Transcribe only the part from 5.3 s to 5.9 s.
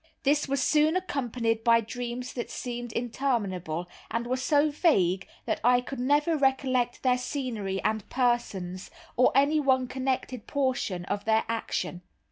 that I